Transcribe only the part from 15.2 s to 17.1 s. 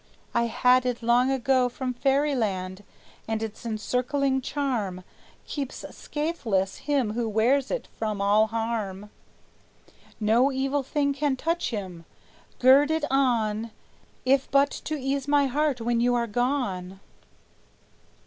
my heart when you are gone."